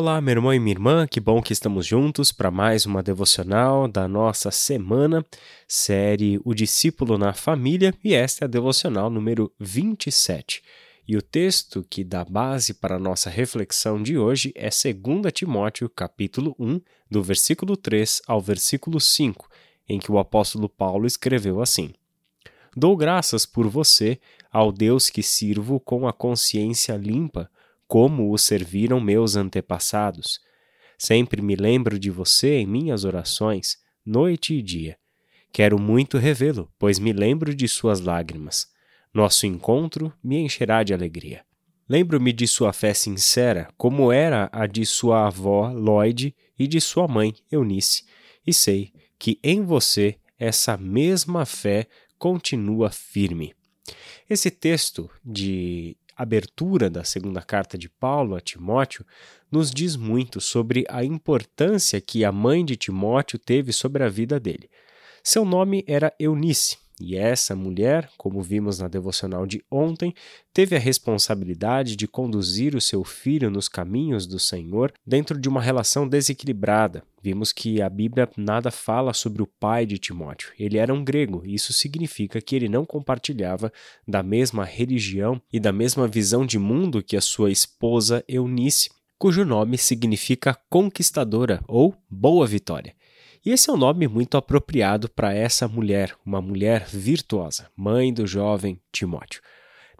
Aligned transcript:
Olá, 0.00 0.18
meu 0.18 0.32
irmão 0.32 0.54
e 0.54 0.58
minha 0.58 0.72
irmã, 0.72 1.06
que 1.06 1.20
bom 1.20 1.42
que 1.42 1.52
estamos 1.52 1.84
juntos 1.84 2.32
para 2.32 2.50
mais 2.50 2.86
uma 2.86 3.02
devocional 3.02 3.86
da 3.86 4.08
nossa 4.08 4.50
semana, 4.50 5.22
série 5.68 6.40
O 6.42 6.54
Discípulo 6.54 7.18
na 7.18 7.34
Família, 7.34 7.92
e 8.02 8.14
esta 8.14 8.42
é 8.42 8.46
a 8.46 8.48
devocional 8.48 9.10
número 9.10 9.52
27. 9.60 10.62
E 11.06 11.18
o 11.18 11.20
texto 11.20 11.84
que 11.90 12.02
dá 12.02 12.24
base 12.24 12.72
para 12.72 12.96
a 12.96 12.98
nossa 12.98 13.28
reflexão 13.28 14.02
de 14.02 14.16
hoje 14.16 14.54
é 14.56 14.70
2 14.70 15.30
Timóteo, 15.34 15.86
capítulo 15.90 16.56
1, 16.58 16.80
do 17.10 17.22
versículo 17.22 17.76
3 17.76 18.22
ao 18.26 18.40
versículo 18.40 18.98
5, 18.98 19.50
em 19.86 19.98
que 19.98 20.10
o 20.10 20.18
apóstolo 20.18 20.70
Paulo 20.70 21.06
escreveu 21.06 21.60
assim: 21.60 21.92
Dou 22.74 22.96
graças 22.96 23.44
por 23.44 23.68
você 23.68 24.18
ao 24.50 24.72
Deus 24.72 25.10
que 25.10 25.22
sirvo 25.22 25.78
com 25.78 26.08
a 26.08 26.12
consciência 26.14 26.96
limpa 26.96 27.50
como 27.90 28.32
o 28.32 28.38
serviram 28.38 29.00
meus 29.00 29.34
antepassados. 29.34 30.38
Sempre 30.96 31.42
me 31.42 31.56
lembro 31.56 31.98
de 31.98 32.08
você 32.08 32.58
em 32.58 32.66
minhas 32.66 33.04
orações, 33.04 33.78
noite 34.06 34.54
e 34.54 34.62
dia. 34.62 34.96
Quero 35.52 35.76
muito 35.76 36.16
revê-lo, 36.16 36.72
pois 36.78 37.00
me 37.00 37.12
lembro 37.12 37.52
de 37.52 37.66
suas 37.66 37.98
lágrimas. 37.98 38.68
Nosso 39.12 39.44
encontro 39.44 40.12
me 40.22 40.38
encherá 40.38 40.84
de 40.84 40.94
alegria. 40.94 41.44
Lembro-me 41.88 42.32
de 42.32 42.46
sua 42.46 42.72
fé 42.72 42.94
sincera, 42.94 43.68
como 43.76 44.12
era 44.12 44.48
a 44.52 44.68
de 44.68 44.86
sua 44.86 45.26
avó 45.26 45.72
Lloyd 45.72 46.32
e 46.56 46.68
de 46.68 46.80
sua 46.80 47.08
mãe 47.08 47.34
Eunice, 47.50 48.04
e 48.46 48.54
sei 48.54 48.92
que 49.18 49.40
em 49.42 49.64
você 49.64 50.16
essa 50.38 50.76
mesma 50.76 51.44
fé 51.44 51.88
continua 52.16 52.88
firme. 52.88 53.52
Esse 54.28 54.48
texto 54.48 55.10
de 55.24 55.96
abertura 56.22 56.90
da 56.90 57.02
segunda 57.02 57.40
carta 57.40 57.78
de 57.78 57.88
Paulo 57.88 58.34
a 58.36 58.40
Timóteo 58.40 59.04
nos 59.50 59.70
diz 59.70 59.96
muito 59.96 60.40
sobre 60.40 60.84
a 60.88 61.04
importância 61.04 62.00
que 62.00 62.24
a 62.24 62.30
mãe 62.30 62.64
de 62.64 62.76
Timóteo 62.76 63.38
teve 63.38 63.72
sobre 63.72 64.04
a 64.04 64.08
vida 64.08 64.38
dele. 64.38 64.68
Seu 65.22 65.44
nome 65.44 65.84
era 65.86 66.12
Eunice, 66.18 66.78
e 67.00 67.16
essa 67.16 67.56
mulher, 67.56 68.10
como 68.18 68.42
vimos 68.42 68.78
na 68.78 68.86
devocional 68.86 69.46
de 69.46 69.64
ontem, 69.70 70.14
teve 70.52 70.76
a 70.76 70.78
responsabilidade 70.78 71.96
de 71.96 72.06
conduzir 72.06 72.76
o 72.76 72.80
seu 72.80 73.02
filho 73.02 73.50
nos 73.50 73.68
caminhos 73.68 74.26
do 74.26 74.38
Senhor 74.38 74.92
dentro 75.06 75.38
de 75.40 75.48
uma 75.48 75.62
relação 75.62 76.06
desequilibrada. 76.06 77.02
Vimos 77.22 77.52
que 77.52 77.82
a 77.82 77.88
Bíblia 77.90 78.28
nada 78.34 78.70
fala 78.70 79.12
sobre 79.12 79.42
o 79.42 79.46
pai 79.46 79.84
de 79.84 79.98
Timóteo. 79.98 80.52
Ele 80.58 80.78
era 80.78 80.92
um 80.92 81.04
grego, 81.04 81.42
e 81.44 81.54
isso 81.54 81.72
significa 81.72 82.40
que 82.40 82.56
ele 82.56 82.68
não 82.68 82.86
compartilhava 82.86 83.70
da 84.08 84.22
mesma 84.22 84.64
religião 84.64 85.40
e 85.52 85.60
da 85.60 85.70
mesma 85.70 86.08
visão 86.08 86.46
de 86.46 86.58
mundo 86.58 87.02
que 87.02 87.16
a 87.16 87.20
sua 87.20 87.50
esposa 87.50 88.24
Eunice, 88.26 88.90
cujo 89.18 89.44
nome 89.44 89.76
significa 89.76 90.58
conquistadora 90.70 91.62
ou 91.68 91.94
boa 92.08 92.46
vitória. 92.46 92.94
E 93.44 93.50
esse 93.50 93.68
é 93.68 93.72
um 93.72 93.76
nome 93.76 94.08
muito 94.08 94.38
apropriado 94.38 95.08
para 95.08 95.34
essa 95.34 95.68
mulher, 95.68 96.14
uma 96.24 96.40
mulher 96.40 96.86
virtuosa, 96.86 97.68
mãe 97.76 98.12
do 98.12 98.26
jovem 98.26 98.80
Timóteo. 98.90 99.42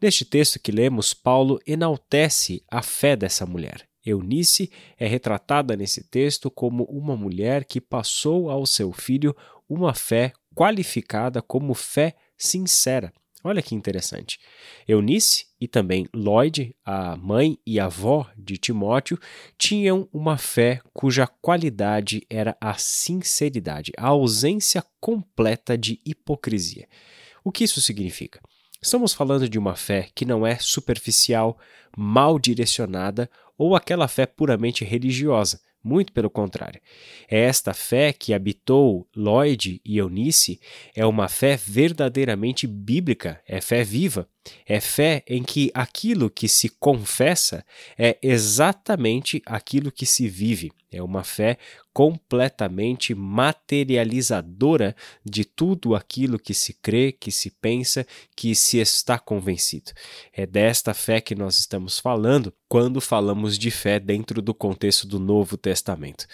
Neste 0.00 0.24
texto 0.24 0.58
que 0.58 0.72
lemos, 0.72 1.12
Paulo 1.12 1.60
enaltece 1.66 2.62
a 2.70 2.80
fé 2.80 3.14
dessa 3.14 3.44
mulher. 3.44 3.89
Eunice 4.04 4.70
é 4.98 5.06
retratada 5.06 5.76
nesse 5.76 6.04
texto 6.04 6.50
como 6.50 6.84
uma 6.84 7.16
mulher 7.16 7.64
que 7.64 7.80
passou 7.80 8.50
ao 8.50 8.64
seu 8.66 8.92
filho 8.92 9.36
uma 9.68 9.94
fé 9.94 10.32
qualificada 10.54 11.40
como 11.42 11.74
fé 11.74 12.14
sincera. 12.36 13.12
Olha 13.42 13.62
que 13.62 13.74
interessante. 13.74 14.38
Eunice 14.86 15.46
e 15.58 15.66
também 15.66 16.06
Lloyd, 16.14 16.76
a 16.84 17.16
mãe 17.16 17.58
e 17.66 17.80
avó 17.80 18.30
de 18.36 18.58
Timóteo, 18.58 19.18
tinham 19.56 20.06
uma 20.12 20.36
fé 20.36 20.80
cuja 20.92 21.26
qualidade 21.26 22.26
era 22.28 22.54
a 22.60 22.74
sinceridade, 22.74 23.92
a 23.96 24.08
ausência 24.08 24.84
completa 25.00 25.78
de 25.78 25.98
hipocrisia. 26.04 26.86
O 27.42 27.50
que 27.50 27.64
isso 27.64 27.80
significa? 27.80 28.40
Estamos 28.82 29.14
falando 29.14 29.48
de 29.48 29.58
uma 29.58 29.74
fé 29.74 30.08
que 30.14 30.26
não 30.26 30.46
é 30.46 30.58
superficial, 30.58 31.58
mal 31.96 32.38
direcionada 32.38 33.30
ou 33.60 33.76
aquela 33.76 34.08
fé 34.08 34.24
puramente 34.24 34.86
religiosa 34.86 35.60
muito 35.84 36.14
pelo 36.14 36.30
contrário. 36.30 36.80
Esta 37.28 37.74
fé 37.74 38.10
que 38.10 38.32
habitou 38.32 39.06
Lloyd 39.14 39.80
e 39.84 39.98
Eunice 39.98 40.58
é 40.94 41.04
uma 41.04 41.28
fé 41.28 41.58
verdadeiramente 41.58 42.66
bíblica, 42.66 43.40
é 43.46 43.60
fé 43.60 43.84
viva, 43.84 44.26
é 44.66 44.80
fé 44.80 45.22
em 45.26 45.42
que 45.42 45.70
aquilo 45.74 46.30
que 46.30 46.48
se 46.48 46.68
confessa 46.68 47.64
é 47.98 48.18
exatamente 48.22 49.42
aquilo 49.44 49.92
que 49.92 50.06
se 50.06 50.28
vive. 50.28 50.72
É 50.92 51.00
uma 51.02 51.22
fé 51.22 51.56
completamente 51.92 53.14
materializadora 53.14 54.96
de 55.24 55.44
tudo 55.44 55.94
aquilo 55.94 56.38
que 56.38 56.52
se 56.52 56.72
crê, 56.74 57.12
que 57.12 57.30
se 57.30 57.50
pensa, 57.50 58.04
que 58.34 58.54
se 58.56 58.78
está 58.78 59.16
convencido. 59.18 59.92
É 60.32 60.46
desta 60.46 60.92
fé 60.94 61.20
que 61.20 61.34
nós 61.34 61.60
estamos 61.60 61.98
falando 61.98 62.52
quando 62.68 63.00
falamos 63.00 63.56
de 63.56 63.70
fé 63.70 64.00
dentro 64.00 64.42
do 64.42 64.52
contexto 64.52 65.06
do 65.06 65.20
Novo 65.20 65.56
Testamento. 65.56 66.26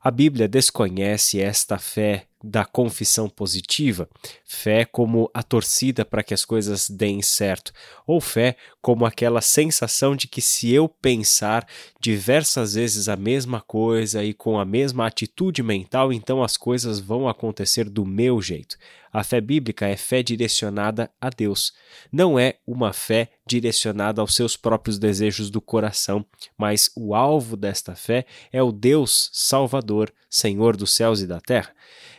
A 0.00 0.12
Bíblia 0.12 0.46
desconhece 0.46 1.40
esta 1.40 1.78
fé 1.78 2.26
da 2.44 2.64
confissão 2.66 3.26
positiva, 3.26 4.06
fé 4.44 4.84
como 4.84 5.30
a 5.32 5.42
torcida 5.42 6.04
para 6.04 6.22
que 6.22 6.34
as 6.34 6.44
coisas 6.44 6.90
deem 6.90 7.22
certo, 7.22 7.72
ou 8.06 8.20
fé 8.20 8.56
como 8.82 9.06
aquela 9.06 9.40
sensação 9.40 10.14
de 10.14 10.28
que 10.28 10.42
se 10.42 10.70
eu 10.70 10.86
pensar 10.86 11.66
diversas 11.98 12.74
vezes 12.74 13.08
a 13.08 13.16
mesma 13.16 13.62
coisa 13.62 14.22
e 14.22 14.34
com 14.34 14.58
a 14.58 14.64
mesma 14.64 15.06
atitude 15.06 15.62
mental, 15.62 16.12
então 16.12 16.42
as 16.42 16.58
coisas 16.58 17.00
vão 17.00 17.26
acontecer 17.26 17.88
do 17.88 18.04
meu 18.04 18.42
jeito. 18.42 18.76
A 19.14 19.22
fé 19.22 19.40
bíblica 19.40 19.86
é 19.86 19.96
fé 19.96 20.24
direcionada 20.24 21.08
a 21.20 21.30
Deus. 21.30 21.72
Não 22.10 22.36
é 22.36 22.56
uma 22.66 22.92
fé 22.92 23.30
direcionada 23.46 24.20
aos 24.20 24.34
seus 24.34 24.56
próprios 24.56 24.98
desejos 24.98 25.50
do 25.50 25.60
coração, 25.60 26.26
mas 26.58 26.90
o 26.96 27.14
alvo 27.14 27.56
desta 27.56 27.94
fé 27.94 28.26
é 28.52 28.60
o 28.60 28.72
Deus 28.72 29.30
Salvador, 29.32 30.12
Senhor 30.28 30.76
dos 30.76 30.92
céus 30.92 31.20
e 31.20 31.28
da 31.28 31.40
terra. 31.40 31.72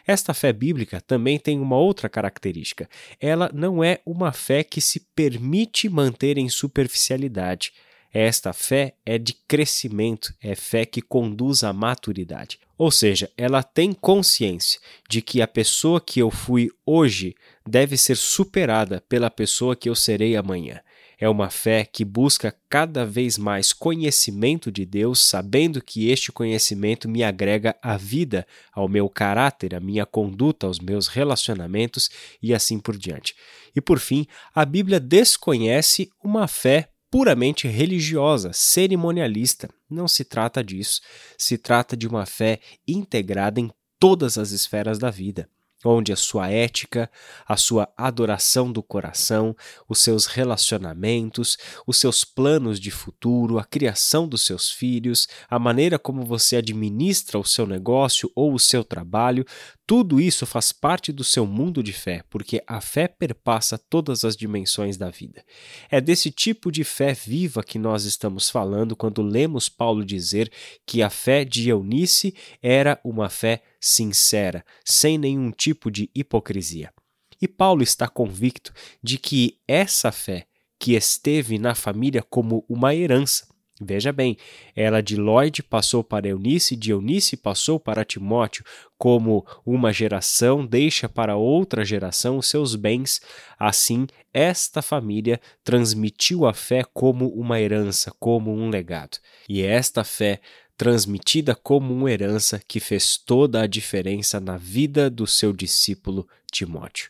Esta 0.07 0.33
fé 0.33 0.53
bíblica 0.53 1.01
também 1.01 1.37
tem 1.37 1.59
uma 1.59 1.75
outra 1.75 2.07
característica. 2.07 2.89
Ela 3.19 3.51
não 3.53 3.83
é 3.83 3.99
uma 4.05 4.31
fé 4.31 4.63
que 4.63 4.79
se 4.79 5.01
permite 5.13 5.89
manter 5.89 6.37
em 6.37 6.47
superficialidade. 6.47 7.73
Esta 8.13 8.53
fé 8.53 8.95
é 9.05 9.17
de 9.17 9.33
crescimento, 9.33 10.33
é 10.41 10.55
fé 10.55 10.85
que 10.85 11.01
conduz 11.01 11.61
à 11.61 11.73
maturidade. 11.73 12.57
Ou 12.77 12.91
seja, 12.91 13.31
ela 13.37 13.63
tem 13.63 13.93
consciência 13.93 14.79
de 15.09 15.21
que 15.21 15.41
a 15.41 15.47
pessoa 15.47 16.01
que 16.01 16.19
eu 16.19 16.29
fui 16.29 16.69
hoje 16.85 17.35
deve 17.67 17.97
ser 17.97 18.17
superada 18.17 19.03
pela 19.07 19.29
pessoa 19.29 19.75
que 19.75 19.89
eu 19.89 19.95
serei 19.95 20.35
amanhã. 20.35 20.81
É 21.17 21.29
uma 21.29 21.49
fé 21.49 21.85
que 21.85 22.03
busca 22.03 22.53
cada 22.69 23.05
vez 23.05 23.37
mais 23.37 23.71
conhecimento 23.71 24.69
de 24.69 24.85
Deus, 24.85 25.21
sabendo 25.21 25.81
que 25.81 26.09
este 26.09 26.31
conhecimento 26.31 27.07
me 27.07 27.23
agrega 27.23 27.75
a 27.81 27.95
vida, 27.95 28.45
ao 28.73 28.89
meu 28.89 29.07
caráter, 29.07 29.73
à 29.73 29.79
minha 29.79 30.05
conduta, 30.05 30.67
aos 30.67 30.79
meus 30.79 31.07
relacionamentos 31.07 32.09
e 32.41 32.53
assim 32.53 32.79
por 32.79 32.97
diante. 32.97 33.33
E 33.73 33.79
por 33.79 33.99
fim, 33.99 34.27
a 34.53 34.65
Bíblia 34.65 34.99
desconhece 34.99 36.09
uma 36.21 36.47
fé 36.49 36.89
puramente 37.09 37.67
religiosa, 37.67 38.51
cerimonialista. 38.53 39.69
Não 39.89 40.07
se 40.07 40.23
trata 40.23 40.63
disso. 40.63 41.01
Se 41.37 41.57
trata 41.57 41.95
de 41.95 42.07
uma 42.07 42.25
fé 42.25 42.59
integrada 42.87 43.59
em 43.59 43.71
todas 43.99 44.37
as 44.37 44.51
esferas 44.51 44.97
da 44.99 45.09
vida 45.09 45.49
onde 45.89 46.11
a 46.11 46.15
sua 46.15 46.49
ética, 46.49 47.09
a 47.47 47.57
sua 47.57 47.87
adoração 47.95 48.71
do 48.71 48.81
coração, 48.81 49.55
os 49.87 49.99
seus 49.99 50.25
relacionamentos, 50.25 51.57
os 51.85 51.97
seus 51.97 52.23
planos 52.23 52.79
de 52.79 52.91
futuro, 52.91 53.59
a 53.59 53.63
criação 53.63 54.27
dos 54.27 54.41
seus 54.41 54.71
filhos, 54.71 55.27
a 55.49 55.59
maneira 55.59 55.99
como 55.99 56.23
você 56.23 56.57
administra 56.57 57.39
o 57.39 57.45
seu 57.45 57.67
negócio 57.67 58.31
ou 58.35 58.53
o 58.53 58.59
seu 58.59 58.83
trabalho, 58.83 59.45
tudo 59.87 60.19
isso 60.19 60.47
faz 60.47 60.71
parte 60.71 61.11
do 61.11 61.23
seu 61.23 61.45
mundo 61.45 61.83
de 61.83 61.93
fé, 61.93 62.23
porque 62.29 62.61
a 62.65 62.81
fé 62.81 63.07
perpassa 63.07 63.77
todas 63.77 64.25
as 64.25 64.35
dimensões 64.35 64.97
da 64.97 65.11
vida. 65.11 65.43
É 65.91 66.01
desse 66.01 66.31
tipo 66.31 66.71
de 66.71 66.83
fé 66.83 67.13
viva 67.13 67.63
que 67.63 67.77
nós 67.77 68.03
estamos 68.03 68.49
falando 68.49 68.95
quando 68.95 69.21
lemos 69.21 69.69
Paulo 69.69 70.03
dizer 70.03 70.51
que 70.87 71.03
a 71.03 71.09
fé 71.09 71.45
de 71.45 71.69
Eunice 71.69 72.33
era 72.63 72.99
uma 73.03 73.29
fé 73.29 73.61
sincera, 73.79 74.63
sem 74.83 75.17
nenhum 75.17 75.51
tipo 75.51 75.91
de 75.91 76.09
hipocrisia. 76.13 76.93
E 77.41 77.47
Paulo 77.47 77.83
está 77.83 78.07
convicto 78.07 78.73
de 79.03 79.17
que 79.17 79.59
essa 79.67 80.11
fé 80.11 80.47
que 80.79 80.93
esteve 80.93 81.57
na 81.57 81.75
família 81.75 82.23
como 82.23 82.65
uma 82.69 82.95
herança, 82.95 83.47
Veja 83.81 84.13
bem, 84.13 84.37
ela 84.73 85.01
de 85.01 85.17
Lloyd 85.17 85.61
passou 85.61 86.01
para 86.01 86.29
Eunice, 86.29 86.77
de 86.77 86.91
Eunice 86.91 87.35
passou 87.35 87.77
para 87.77 88.05
Timóteo, 88.05 88.63
como 88.97 89.45
uma 89.65 89.91
geração 89.91 90.65
deixa 90.65 91.09
para 91.09 91.35
outra 91.35 91.83
geração 91.83 92.37
os 92.37 92.47
seus 92.47 92.73
bens, 92.73 93.19
assim 93.59 94.07
esta 94.33 94.81
família 94.81 95.41
transmitiu 95.61 96.45
a 96.45 96.53
fé 96.53 96.85
como 96.93 97.27
uma 97.27 97.59
herança, 97.59 98.13
como 98.17 98.49
um 98.49 98.69
legado. 98.69 99.17
E 99.49 99.61
esta 99.61 100.05
fé 100.05 100.39
transmitida 100.77 101.55
como 101.55 101.93
uma 101.93 102.11
herança 102.11 102.61
que 102.67 102.79
fez 102.79 103.17
toda 103.17 103.61
a 103.61 103.67
diferença 103.67 104.39
na 104.39 104.57
vida 104.57 105.09
do 105.09 105.25
seu 105.25 105.53
discípulo 105.53 106.27
Timóteo. 106.51 107.09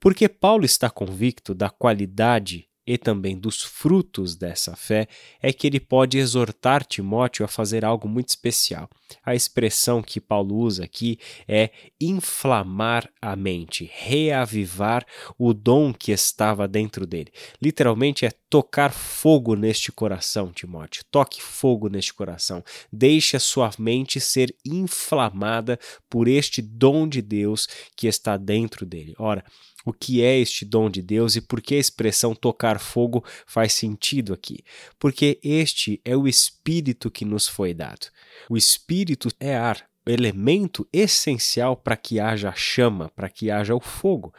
Porque 0.00 0.28
Paulo 0.28 0.64
está 0.64 0.88
convicto 0.88 1.54
da 1.54 1.68
qualidade 1.68 2.65
e 2.86 2.96
também 2.96 3.36
dos 3.36 3.62
frutos 3.62 4.36
dessa 4.36 4.76
fé, 4.76 5.08
é 5.42 5.52
que 5.52 5.66
ele 5.66 5.80
pode 5.80 6.18
exortar 6.18 6.84
Timóteo 6.84 7.44
a 7.44 7.48
fazer 7.48 7.84
algo 7.84 8.06
muito 8.06 8.28
especial. 8.28 8.88
A 9.24 9.34
expressão 9.34 10.02
que 10.02 10.20
Paulo 10.20 10.56
usa 10.56 10.84
aqui 10.84 11.18
é 11.48 11.70
inflamar 12.00 13.08
a 13.20 13.34
mente, 13.34 13.90
reavivar 13.92 15.04
o 15.38 15.52
dom 15.52 15.92
que 15.92 16.12
estava 16.12 16.68
dentro 16.68 17.06
dele. 17.06 17.32
Literalmente 17.60 18.24
é 18.24 18.32
tocar 18.48 18.92
fogo 18.92 19.54
neste 19.54 19.90
coração, 19.90 20.52
Timóteo. 20.52 21.04
Toque 21.10 21.42
fogo 21.42 21.88
neste 21.88 22.14
coração. 22.14 22.62
Deixe 22.92 23.36
a 23.36 23.40
sua 23.40 23.70
mente 23.78 24.20
ser 24.20 24.54
inflamada 24.64 25.78
por 26.08 26.28
este 26.28 26.62
dom 26.62 27.08
de 27.08 27.20
Deus 27.20 27.66
que 27.96 28.06
está 28.06 28.36
dentro 28.36 28.86
dele. 28.86 29.14
Ora, 29.18 29.44
o 29.86 29.92
que 29.92 30.20
é 30.20 30.36
este 30.36 30.64
dom 30.64 30.90
de 30.90 31.00
Deus 31.00 31.36
e 31.36 31.40
por 31.40 31.60
que 31.60 31.76
a 31.76 31.78
expressão 31.78 32.34
tocar 32.34 32.75
fogo 32.78 33.24
faz 33.46 33.72
sentido 33.72 34.32
aqui. 34.32 34.58
Porque 34.98 35.38
este 35.42 36.00
é 36.04 36.16
o 36.16 36.26
Espírito 36.26 37.10
que 37.10 37.24
nos 37.24 37.46
foi 37.46 37.74
dado. 37.74 38.06
O 38.48 38.56
Espírito 38.56 39.28
é 39.38 39.56
ar, 39.56 39.88
elemento 40.06 40.86
essencial 40.92 41.76
para 41.76 41.96
que 41.96 42.20
haja 42.20 42.52
chama, 42.54 43.10
para 43.14 43.28
que 43.28 43.50
haja 43.50 43.74
o 43.74 43.80
fogo. 43.80 44.32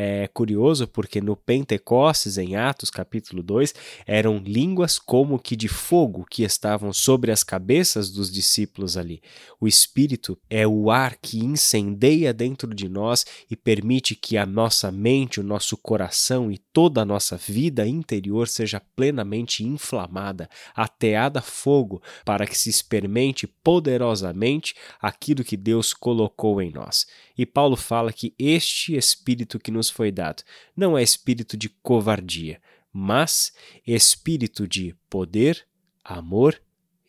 É 0.00 0.28
curioso 0.28 0.86
porque 0.86 1.20
no 1.20 1.34
Pentecostes, 1.34 2.38
em 2.38 2.54
Atos 2.54 2.88
capítulo 2.88 3.42
2, 3.42 3.74
eram 4.06 4.38
línguas 4.38 4.96
como 4.96 5.40
que 5.40 5.56
de 5.56 5.66
fogo 5.66 6.24
que 6.30 6.44
estavam 6.44 6.92
sobre 6.92 7.32
as 7.32 7.42
cabeças 7.42 8.10
dos 8.10 8.30
discípulos 8.30 8.96
ali. 8.96 9.20
O 9.58 9.66
Espírito 9.66 10.38
é 10.48 10.64
o 10.64 10.88
ar 10.88 11.16
que 11.16 11.38
incendeia 11.44 12.32
dentro 12.32 12.72
de 12.72 12.88
nós 12.88 13.26
e 13.50 13.56
permite 13.56 14.14
que 14.14 14.36
a 14.36 14.46
nossa 14.46 14.92
mente, 14.92 15.40
o 15.40 15.42
nosso 15.42 15.76
coração 15.76 16.52
e 16.52 16.58
toda 16.58 17.02
a 17.02 17.04
nossa 17.04 17.36
vida 17.36 17.84
interior 17.84 18.46
seja 18.46 18.80
plenamente 18.94 19.64
inflamada, 19.64 20.48
ateada 20.76 21.40
a 21.40 21.42
fogo, 21.42 22.00
para 22.24 22.46
que 22.46 22.56
se 22.56 22.70
experimente 22.70 23.48
poderosamente 23.48 24.76
aquilo 25.08 25.44
que 25.44 25.56
Deus 25.56 25.92
colocou 25.92 26.62
em 26.62 26.70
nós. 26.70 27.06
E 27.36 27.44
Paulo 27.44 27.76
fala 27.76 28.12
que 28.12 28.34
este 28.38 28.96
Espírito 28.96 29.58
que 29.58 29.70
nos 29.70 29.90
foi 29.90 30.12
dado 30.12 30.42
não 30.76 30.96
é 30.96 31.02
espírito 31.02 31.56
de 31.56 31.68
covardia, 31.68 32.60
mas 32.92 33.52
espírito 33.86 34.66
de 34.66 34.94
poder, 35.08 35.66
amor 36.04 36.60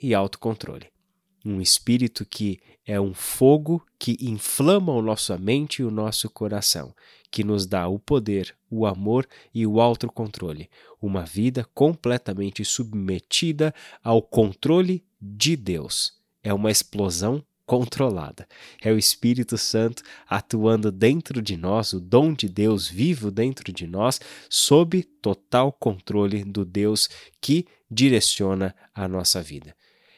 e 0.01 0.13
autocontrole. 0.13 0.87
Um 1.45 1.61
espírito 1.61 2.25
que 2.25 2.59
é 2.85 2.99
um 2.99 3.13
fogo 3.13 3.85
que 3.97 4.17
inflama 4.19 4.97
a 4.97 5.01
nossa 5.01 5.37
mente 5.37 5.81
e 5.81 5.85
o 5.85 5.91
nosso 5.91 6.29
coração, 6.29 6.93
que 7.31 7.43
nos 7.43 7.65
dá 7.65 7.87
o 7.87 7.97
poder, 7.97 8.55
o 8.69 8.85
amor 8.85 9.27
e 9.53 9.65
o 9.65 9.79
autocontrole. 9.79 10.69
Uma 11.01 11.23
vida 11.23 11.65
completamente 11.73 12.65
submetida 12.65 13.73
ao 14.03 14.21
controle 14.21 15.05
de 15.21 15.55
Deus. 15.55 16.13
É 16.43 16.53
uma 16.53 16.71
explosão 16.71 17.43
controlada. 17.69 18.47
É 18.81 18.91
o 18.91 18.97
Espírito 18.97 19.55
Santo 19.55 20.01
atuando 20.27 20.91
dentro 20.91 21.39
de 21.39 21.55
nós, 21.55 21.93
o 21.93 21.99
dom 21.99 22.33
de 22.33 22.49
Deus 22.49 22.87
vivo 22.87 23.29
dentro 23.29 23.71
de 23.71 23.85
nós, 23.85 24.19
sob 24.49 25.03
total 25.21 25.71
controle 25.71 26.43
do 26.43 26.65
Deus 26.65 27.07
que 27.39 27.67
direciona 27.89 28.75
a 28.91 29.07
nossa 29.07 29.39
vida. 29.39 29.75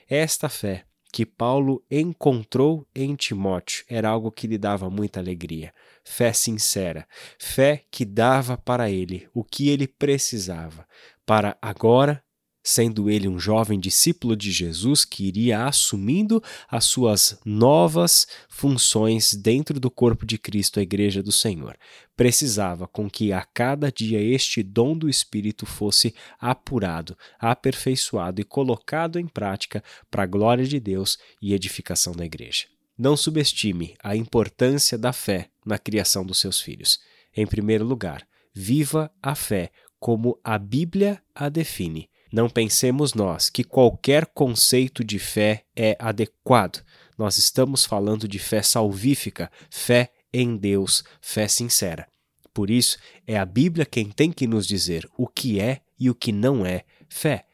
Esta 0.09 0.47
fé 0.47 0.85
que 1.11 1.25
Paulo 1.25 1.83
encontrou 1.91 2.87
em 2.95 3.17
Timóteo 3.17 3.83
era 3.89 4.07
algo 4.07 4.31
que 4.31 4.47
lhe 4.47 4.57
dava 4.57 4.89
muita 4.89 5.19
alegria. 5.19 5.73
Fé 6.05 6.31
sincera, 6.31 7.05
fé 7.37 7.83
que 7.91 8.05
dava 8.05 8.57
para 8.57 8.89
ele 8.89 9.27
o 9.33 9.43
que 9.43 9.67
ele 9.67 9.89
precisava 9.89 10.87
para 11.25 11.57
agora 11.61 12.23
sendo 12.63 13.09
ele 13.09 13.27
um 13.27 13.39
jovem 13.39 13.79
discípulo 13.79 14.35
de 14.35 14.51
Jesus 14.51 15.03
que 15.03 15.25
iria 15.25 15.65
assumindo 15.65 16.41
as 16.69 16.85
suas 16.85 17.39
novas 17.45 18.27
funções 18.49 19.33
dentro 19.33 19.79
do 19.79 19.89
corpo 19.89 20.25
de 20.25 20.37
Cristo, 20.37 20.79
a 20.79 20.83
Igreja 20.83 21.23
do 21.23 21.31
Senhor. 21.31 21.77
Precisava 22.15 22.87
com 22.87 23.09
que 23.09 23.33
a 23.33 23.43
cada 23.43 23.91
dia 23.91 24.21
este 24.21 24.61
dom 24.61 24.95
do 24.95 25.09
Espírito 25.09 25.65
fosse 25.65 26.13
apurado, 26.39 27.17
aperfeiçoado 27.39 28.41
e 28.41 28.43
colocado 28.43 29.17
em 29.17 29.27
prática 29.27 29.83
para 30.09 30.23
a 30.23 30.27
glória 30.27 30.65
de 30.65 30.79
Deus 30.79 31.17
e 31.41 31.53
edificação 31.53 32.13
da 32.13 32.25
Igreja. 32.25 32.65
Não 32.97 33.17
subestime 33.17 33.95
a 34.03 34.15
importância 34.15 34.97
da 34.97 35.11
fé 35.11 35.49
na 35.65 35.79
criação 35.79 36.23
dos 36.23 36.39
seus 36.39 36.61
filhos. 36.61 36.99
Em 37.35 37.47
primeiro 37.47 37.83
lugar, 37.83 38.27
viva 38.53 39.11
a 39.23 39.33
fé 39.33 39.71
como 39.99 40.39
a 40.43 40.57
Bíblia 40.57 41.21
a 41.33 41.47
define 41.47 42.10
não 42.31 42.49
pensemos 42.49 43.13
nós 43.13 43.49
que 43.49 43.63
qualquer 43.63 44.25
conceito 44.25 45.03
de 45.03 45.19
fé 45.19 45.65
é 45.75 45.97
adequado. 45.99 46.83
Nós 47.17 47.37
estamos 47.37 47.83
falando 47.85 48.27
de 48.27 48.39
fé 48.39 48.61
salvífica, 48.61 49.51
fé 49.69 50.11
em 50.33 50.55
Deus, 50.55 51.03
fé 51.21 51.47
sincera. 51.47 52.07
Por 52.53 52.69
isso, 52.69 52.97
é 53.27 53.37
a 53.37 53.45
Bíblia 53.45 53.85
quem 53.85 54.09
tem 54.09 54.31
que 54.31 54.47
nos 54.47 54.65
dizer 54.65 55.07
o 55.17 55.27
que 55.27 55.59
é 55.59 55.81
e 55.99 56.09
o 56.09 56.15
que 56.15 56.31
não 56.31 56.65
é 56.65 56.83
fé. 57.09 57.45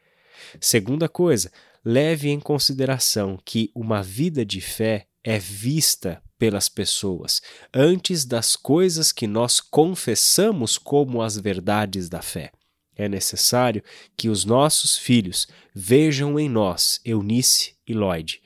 Segunda 0.60 1.08
coisa, 1.08 1.50
leve 1.84 2.30
em 2.30 2.40
consideração 2.40 3.38
que 3.44 3.70
uma 3.74 4.02
vida 4.02 4.44
de 4.44 4.60
fé 4.60 5.06
é 5.24 5.38
vista 5.38 6.22
pelas 6.38 6.68
pessoas 6.68 7.42
antes 7.74 8.24
das 8.24 8.54
coisas 8.54 9.10
que 9.10 9.26
nós 9.26 9.60
confessamos 9.60 10.78
como 10.78 11.20
as 11.20 11.36
verdades 11.36 12.08
da 12.08 12.22
fé. 12.22 12.52
É 12.98 13.08
necessário 13.08 13.82
que 14.16 14.28
os 14.28 14.44
nossos 14.44 14.98
filhos 14.98 15.46
vejam 15.72 16.38
em 16.38 16.48
nós, 16.48 17.00
Eunice 17.04 17.76
e 17.86 17.94
Lloyd, 17.94 18.42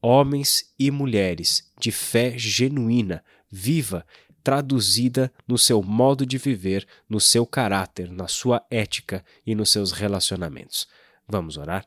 homens 0.00 0.72
e 0.78 0.92
mulheres 0.92 1.72
de 1.80 1.90
fé 1.90 2.38
genuína, 2.38 3.24
viva, 3.50 4.06
traduzida 4.44 5.32
no 5.48 5.58
seu 5.58 5.82
modo 5.82 6.24
de 6.24 6.38
viver, 6.38 6.86
no 7.08 7.20
seu 7.20 7.44
caráter, 7.44 8.12
na 8.12 8.28
sua 8.28 8.64
ética 8.70 9.24
e 9.44 9.56
nos 9.56 9.72
seus 9.72 9.90
relacionamentos. 9.90 10.86
Vamos 11.28 11.56
orar? 11.56 11.84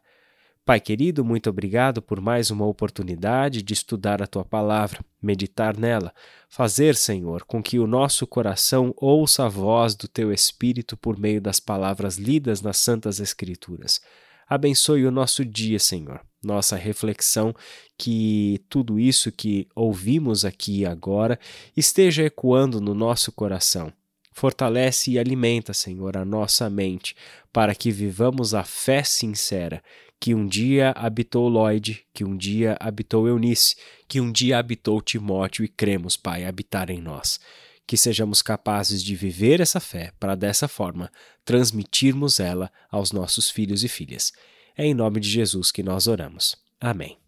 Pai 0.69 0.80
querido, 0.80 1.25
muito 1.25 1.50
obrigado 1.50 2.00
por 2.00 2.21
mais 2.21 2.51
uma 2.51 2.63
oportunidade 2.63 3.63
de 3.63 3.74
estudar 3.74 4.21
a 4.21 4.27
tua 4.27 4.45
palavra, 4.45 5.04
meditar 5.19 5.76
nela, 5.76 6.14
fazer, 6.47 6.95
Senhor, 6.95 7.44
com 7.44 7.59
que 7.59 7.80
o 7.80 7.88
nosso 7.88 8.28
coração 8.28 8.94
ouça 8.95 9.47
a 9.47 9.49
voz 9.49 9.95
do 9.95 10.07
teu 10.07 10.31
Espírito 10.31 10.95
por 10.95 11.18
meio 11.18 11.42
das 11.42 11.59
palavras 11.59 12.18
lidas 12.18 12.61
nas 12.61 12.78
Santas 12.78 13.19
Escrituras. 13.19 13.99
Abençoe 14.47 15.07
o 15.07 15.11
nosso 15.11 15.44
dia, 15.44 15.80
Senhor, 15.80 16.21
nossa 16.44 16.76
reflexão, 16.76 17.52
que 17.97 18.64
tudo 18.69 18.99
isso 18.99 19.31
que 19.31 19.68
ouvimos 19.73 20.45
aqui 20.45 20.85
agora 20.85 21.40
esteja 21.76 22.21
ecoando 22.21 22.80
no 22.80 22.94
nosso 22.94 23.31
coração 23.31 23.92
Fortalece 24.40 25.12
e 25.12 25.19
alimenta, 25.19 25.74
Senhor, 25.74 26.16
a 26.16 26.24
nossa 26.24 26.69
mente, 26.69 27.14
para 27.52 27.76
que 27.76 27.92
vivamos 27.92 28.54
a 28.54 28.64
fé 28.64 29.04
sincera 29.04 29.84
que 30.18 30.34
um 30.34 30.48
dia 30.48 30.92
habitou 30.96 31.50
Lloyd, 31.50 32.06
que 32.14 32.24
um 32.24 32.38
dia 32.38 32.78
habitou 32.80 33.28
Eunice, 33.28 33.76
que 34.08 34.22
um 34.22 34.31
dia 34.31 34.58
habitou 34.58 35.02
Timóteo 35.02 35.66
e 35.66 35.68
cremos, 35.68 36.16
Pai, 36.16 36.46
habitar 36.46 36.90
em 36.90 37.02
nós. 37.02 37.38
Que 37.86 37.98
sejamos 37.98 38.42
capazes 38.42 39.04
de 39.04 39.14
viver 39.14 39.60
essa 39.60 39.81
fé 39.81 40.14
para 40.18 40.36
dessa 40.36 40.69
forma 40.69 41.12
transmitirmos 41.44 42.40
ela 42.40 42.72
aos 42.90 43.12
nossos 43.12 43.50
filhos 43.50 43.84
e 43.84 43.90
filhas. 43.90 44.31
É 44.78 44.86
em 44.86 44.94
nome 44.94 45.19
de 45.19 45.30
Jesus 45.30 45.69
que 45.69 45.84
nós 45.84 46.08
oramos. 46.08 46.56
Amém. 46.80 47.18